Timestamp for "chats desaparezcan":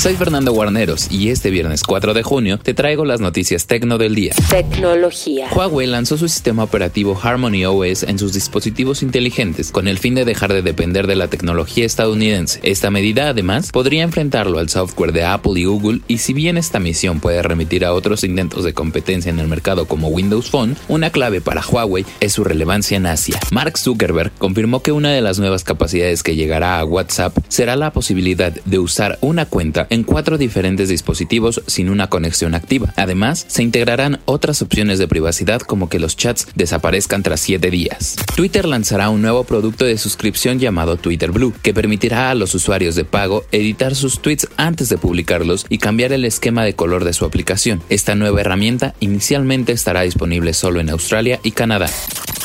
36.16-37.22